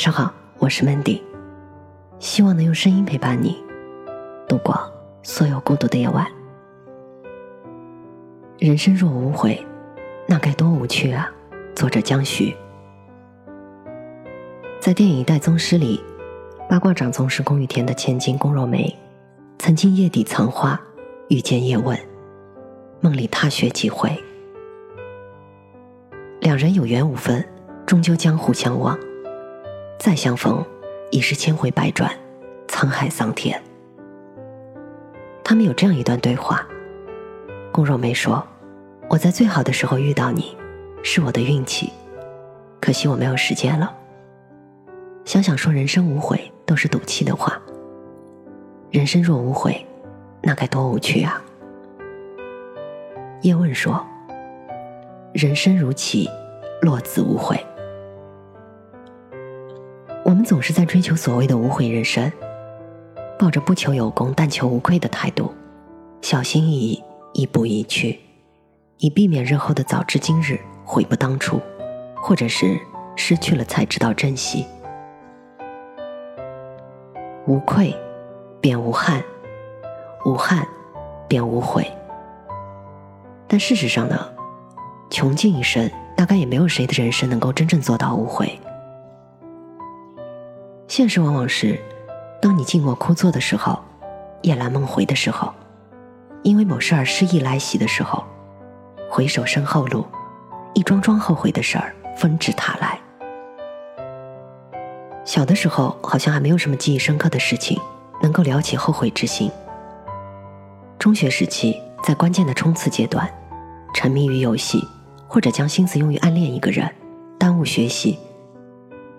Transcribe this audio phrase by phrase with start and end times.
[0.00, 1.20] 晚上好，我是 Mandy，
[2.18, 3.62] 希望能用声音陪伴你
[4.48, 4.74] 度过
[5.22, 6.26] 所有孤独的夜晚。
[8.58, 9.62] 人生若无悔，
[10.26, 11.30] 那该多无趣啊！
[11.74, 12.56] 作者江徐。
[14.80, 16.02] 在电影《一代宗师》里，
[16.66, 18.96] 八卦掌宗师宫羽田的千金宫若梅，
[19.58, 20.80] 曾经夜底藏花
[21.28, 21.94] 遇见叶问，
[23.02, 24.18] 梦里踏雪几回，
[26.40, 27.46] 两人有缘无分，
[27.84, 28.98] 终究江湖相忘。
[30.00, 30.64] 再相逢，
[31.10, 32.10] 已是千回百转，
[32.68, 33.62] 沧海桑田。
[35.44, 36.66] 他们有这样一段对话：
[37.70, 38.42] 宫若梅说
[39.10, 40.56] ：“我在最好的时候遇到你，
[41.02, 41.92] 是我的运气，
[42.80, 43.94] 可惜我没有时间了。
[45.26, 47.60] 想想说人生无悔，都是赌气的话。
[48.90, 49.86] 人生若无悔，
[50.40, 51.44] 那该多无趣啊！”
[53.42, 54.02] 叶问说
[55.34, 56.26] ：“人生如棋，
[56.80, 57.62] 落子无悔。”
[60.30, 62.30] 我们总是在追求所谓的无悔人生，
[63.36, 65.52] 抱着不求有功但求无愧的态度，
[66.22, 68.16] 小心翼翼，一步一趋，
[68.98, 71.60] 以避免日后的早知今日悔不当初，
[72.22, 72.78] 或者是
[73.16, 74.64] 失去了才知道珍惜。
[77.48, 77.92] 无愧，
[78.60, 79.20] 便无憾；
[80.24, 80.64] 无憾，
[81.26, 81.84] 便无悔。
[83.48, 84.16] 但事实上呢，
[85.10, 88.56] 穷尽一生，大概也没有谁的人生能够真正做到无悔。
[90.90, 91.78] 现实往往是，
[92.42, 93.78] 当你静默枯坐的时候，
[94.42, 95.54] 夜阑梦回的时候，
[96.42, 98.24] 因为某事而失意来袭的时候，
[99.08, 100.04] 回首身后路，
[100.74, 102.98] 一桩桩后悔的事儿纷至沓来。
[105.24, 107.80] 小的时候好像还没有什么记忆深刻的事情
[108.20, 109.48] 能够撩起后悔之心。
[110.98, 113.32] 中学时期在关键的冲刺阶段，
[113.94, 114.84] 沉迷于游戏，
[115.28, 116.92] 或者将心思用于暗恋一个人，
[117.38, 118.18] 耽误学习。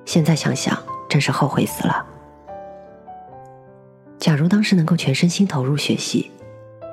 [0.04, 0.78] 现在想想。
[1.12, 2.06] 真是后悔死了。
[4.18, 6.32] 假如当时能够全身心投入学习，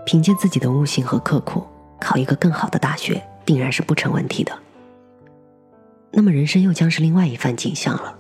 [0.05, 1.65] 凭借自己的悟性和刻苦，
[2.01, 4.53] 考一个更好的大学，定然是不成问题的。
[6.11, 8.19] 那么人生又将是另外一番景象了。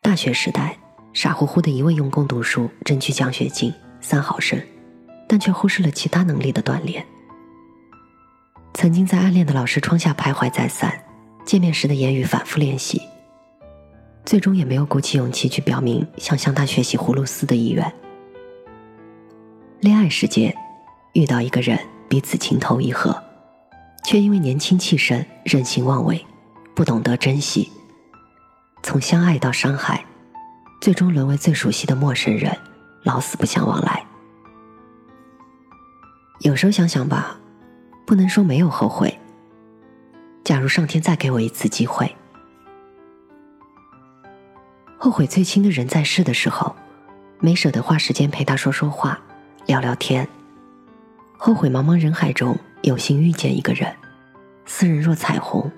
[0.00, 0.78] 大学时代，
[1.12, 4.56] 傻乎乎的一味用功读书，争取奖学金，三好生，
[5.26, 7.04] 但却忽视了其他能力的锻炼。
[8.74, 11.02] 曾经在暗恋的老师窗下徘徊再三，
[11.44, 13.02] 见面时的言语反复练习。
[14.24, 17.92] 最终也没有鼓起勇气去表明想向他学习葫芦丝的意愿。
[19.80, 20.54] 恋爱时节，
[21.14, 23.22] 遇到一个人，彼此情投意合，
[24.04, 26.24] 却因为年轻气盛、任性妄为，
[26.74, 27.70] 不懂得珍惜，
[28.82, 30.04] 从相爱到伤害，
[30.80, 32.56] 最终沦为最熟悉的陌生人，
[33.02, 34.04] 老死不相往来。
[36.40, 37.38] 有时候想想吧，
[38.06, 39.18] 不能说没有后悔。
[40.44, 42.14] 假如上天再给我一次机会。
[45.02, 46.76] 后悔最亲的人在世的时候，
[47.38, 49.18] 没舍得花时间陪他说说话、
[49.64, 50.28] 聊聊天。
[51.38, 53.90] 后悔茫茫人海中有幸遇见一个人，
[54.66, 55.72] 似人若彩虹，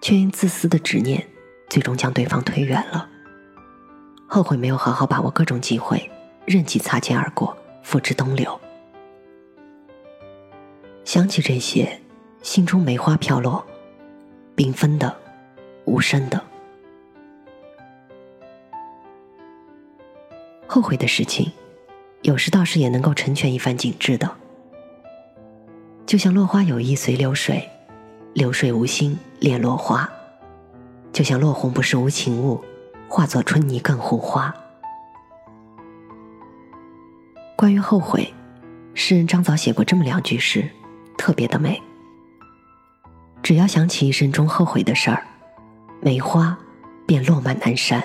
[0.00, 1.26] 却因自私的执念，
[1.68, 3.08] 最终将对方推远了。
[4.28, 6.08] 后悔没有好好把握各种机会，
[6.46, 8.60] 任其擦肩而过，付之东流。
[11.04, 12.00] 想起这些，
[12.40, 13.66] 心中梅花飘落，
[14.54, 15.12] 缤纷的，
[15.86, 16.40] 无声的。
[20.74, 21.52] 后悔的事情，
[22.22, 24.28] 有时倒是也能够成全一番景致的。
[26.04, 27.70] 就像落花有意随流水，
[28.32, 30.04] 流水无心恋落花；
[31.12, 32.60] 就像落红不是无情物，
[33.08, 34.52] 化作春泥更护花。
[37.54, 38.34] 关于后悔，
[38.94, 40.68] 诗人张枣写过这么两句诗，
[41.16, 41.80] 特别的美。
[43.44, 45.24] 只要想起一生中后悔的事儿，
[46.00, 46.58] 梅花
[47.06, 48.00] 便落满南山。《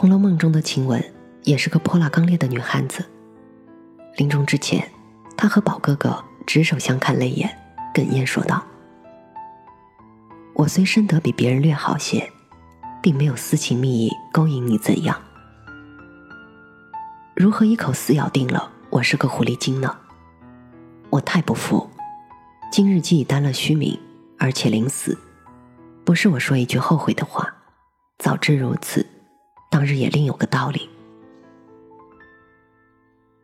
[0.00, 1.12] 红楼梦》中的晴雯
[1.44, 3.04] 也是个泼辣刚烈的女汉子。
[4.16, 4.90] 临终之前，
[5.36, 7.54] 她和宝哥哥执手相看泪眼，
[7.92, 8.64] 哽咽说道
[10.56, 12.32] ：“我虽生得比别人略好些，
[13.02, 15.20] 并没有私情蜜意勾引你怎样？
[17.34, 19.94] 如何一口死咬定了我是个狐狸精呢？
[21.10, 21.90] 我太不服！
[22.72, 24.00] 今日既已担了虚名，
[24.38, 25.18] 而且临死，
[26.06, 27.54] 不是我说一句后悔的话，
[28.16, 29.06] 早知如此。”
[29.70, 30.90] 当日也另有个道理。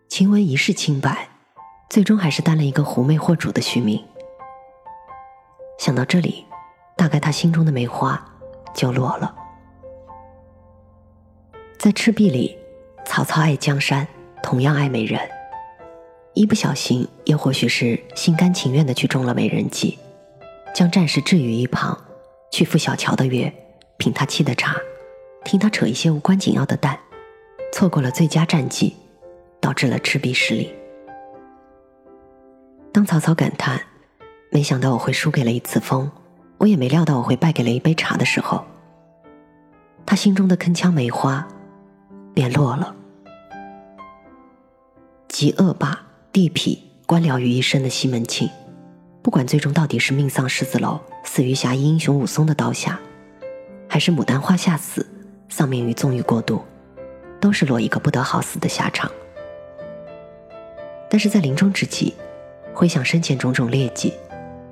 [0.08, 1.28] 晴雯一世清白，
[1.88, 4.04] 最终还是担了一个狐媚惑主的虚名。
[5.78, 6.44] 想到这里，
[6.96, 8.22] 大概他心中的梅花
[8.74, 9.32] 就落了。
[11.78, 12.58] 在赤壁里，
[13.04, 14.06] 曹操爱江山，
[14.42, 15.20] 同样爱美人，
[16.34, 19.96] 一不小心，又或许是心甘情愿的去中了美人计，
[20.74, 21.96] 将战事置于一旁，
[22.50, 23.52] 去赴小乔的约，
[23.98, 24.74] 品他沏的茶，
[25.46, 26.98] 听他扯一些无关紧要的淡，
[27.72, 28.96] 错过了最佳战绩，
[29.60, 30.74] 导致了赤壁失利。
[32.92, 33.80] 当曹操感叹
[34.50, 36.10] “没想到我会输给了一次风，
[36.58, 38.64] 我也没料到我会败给了一杯茶”的时候，
[40.04, 41.46] 他心中的铿锵梅花
[42.34, 42.92] 便落了。
[45.28, 46.76] 集恶霸、地痞、
[47.06, 48.50] 官僚于一身的西门庆，
[49.22, 52.98] 不管最终到底是命丧狮子楼，死于侠义英雄武松的刀下，
[53.88, 55.06] 还是牡丹花下死，
[55.56, 56.62] 丧命于纵欲过度，
[57.40, 59.10] 都是落一个不得好死的下场。
[61.08, 62.12] 但是在临终之际，
[62.74, 64.12] 回想生前种种劣迹，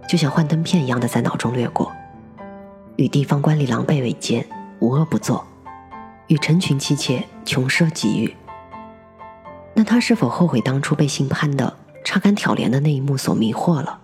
[0.07, 1.91] 就像幻灯片一样的在脑中掠过：
[2.97, 4.47] 与地方官吏狼狈为奸，
[4.81, 5.43] 无恶不作；
[6.27, 8.37] 与成群妻妾穷奢极欲。
[9.73, 14.01] 那他是否后悔当初被姓潘的插杆挑帘的那一幕所迷惑了，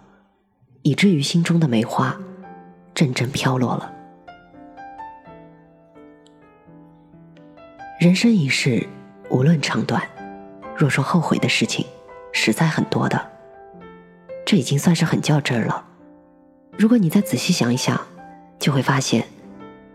[0.81, 2.17] 以至于心中的梅花
[2.94, 4.00] 阵阵飘落了？
[8.00, 8.88] 人生一世，
[9.29, 10.02] 无论长短，
[10.75, 11.85] 若说后悔的事情，
[12.32, 13.31] 实在很多的。
[14.47, 15.85] 这已经算是很较真了。
[16.79, 18.00] 如果你再仔细想一想，
[18.58, 19.26] 就会发现，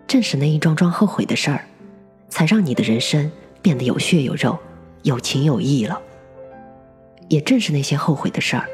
[0.06, 1.66] 正是那一桩桩后悔的事儿，
[2.30, 3.32] 才让你的人生
[3.64, 4.56] 变得有血有肉。
[5.02, 6.00] 有情有义了，
[7.28, 8.68] 也正是那些后悔的事儿，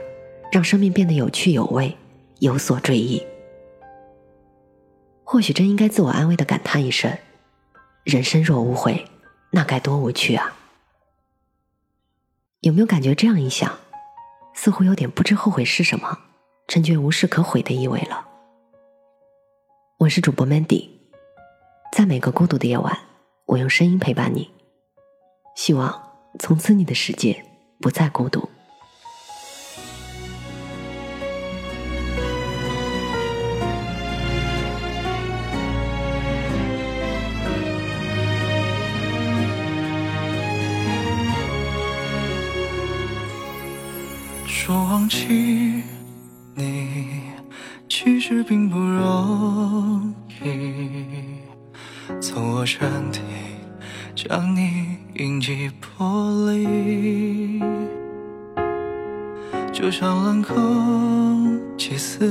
[0.52, 1.96] 让生命变得有趣有味，
[2.40, 3.26] 有所追忆。
[5.24, 7.18] 或许真应该自我安慰的感叹一声：
[8.04, 9.06] 人生若无悔，
[9.52, 10.56] 那该多无趣啊！
[12.62, 13.78] 有没有感觉这样一想，
[14.54, 16.18] 似乎有点不知后悔是什么，
[16.68, 18.26] 真觉无事可悔的意味了？
[19.98, 20.90] 我是主播 Mandy，
[21.92, 22.98] 在每个孤独的夜晚，
[23.46, 24.50] 我用声音陪伴你，
[25.56, 26.08] 希望。
[26.40, 27.46] 从此，你的世界
[27.82, 28.50] 不再孤独。
[44.72, 45.84] 说忘记
[46.56, 47.24] 你，
[47.90, 51.42] 其实并不容易。
[52.22, 52.80] 从我身
[53.12, 53.20] 体。
[54.16, 56.06] 将你印记玻
[56.48, 57.62] 璃，
[59.74, 62.26] 就像冷空气肆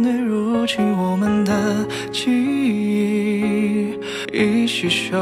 [0.00, 3.98] 虐入侵我们的记忆，
[4.32, 5.16] 一起嗅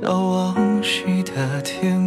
[0.00, 1.97] 到往昔的天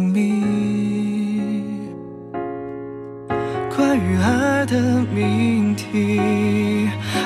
[4.02, 6.20] 关于爱的命题，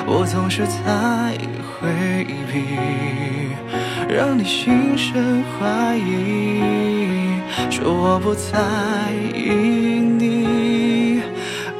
[0.05, 1.35] 我总是在
[1.65, 2.77] 回避。
[4.07, 6.61] 让你心生怀疑，
[7.71, 8.59] 说我不在
[9.33, 9.49] 意
[10.19, 11.21] 你，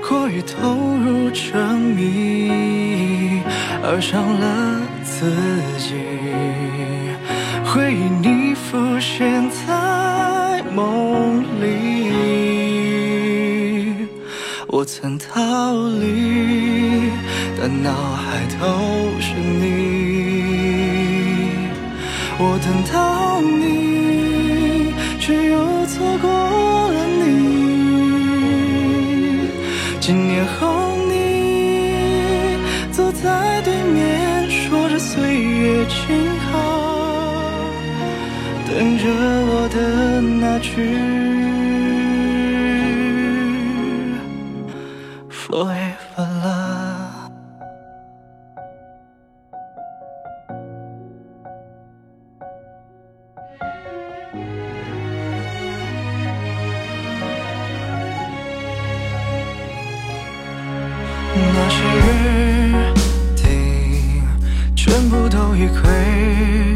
[0.07, 3.43] 过于投入沉迷，
[3.83, 5.31] 而伤了自
[5.77, 5.93] 己。
[7.65, 11.06] 回忆你浮现在梦
[14.77, 17.09] 我曾逃离，
[17.59, 19.65] 但脑海都是你。
[22.37, 25.57] 我等到你，却又
[25.87, 27.25] 错过了你。
[29.99, 32.59] 几年后，你
[32.91, 35.97] 坐在对面，说着岁月静
[36.51, 36.53] 好，
[38.67, 41.36] 等着我的那句。
[45.57, 45.77] 所以
[46.15, 47.31] 分了，
[61.33, 62.93] 那些约
[63.35, 64.21] 定
[64.75, 66.66] 全部都已亏。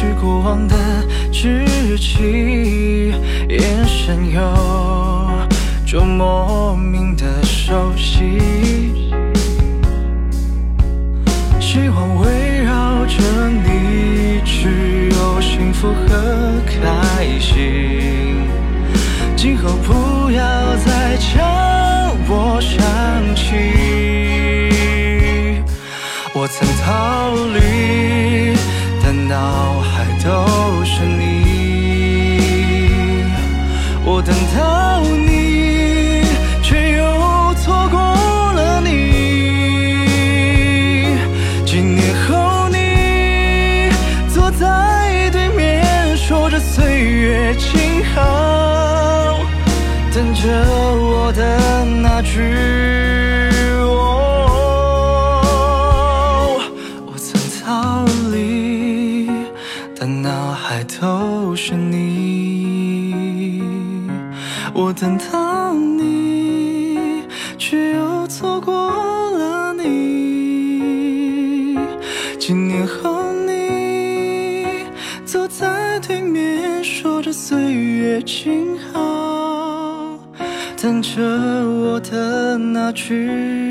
[0.00, 0.76] 是过往的
[1.32, 1.66] 知
[1.98, 3.12] 己，
[3.48, 4.40] 眼神有
[5.84, 8.38] 种莫名的熟悉。
[11.58, 18.46] 希望围绕着你，只有幸福和开心。
[19.34, 23.42] 今后不要再叫我想起。
[26.32, 27.58] 我曾逃离，
[44.58, 49.38] 在对面说着岁月静好，
[50.12, 50.48] 等着
[51.00, 52.42] 我的那句
[53.80, 54.50] 哦。
[57.06, 59.30] 我曾逃离，
[59.98, 63.14] 但脑海都是你。
[64.74, 67.22] 我等到你，
[67.56, 68.74] 却又错过
[77.48, 80.20] 岁月静好，
[80.76, 81.22] 等着
[81.66, 83.67] 我的那句。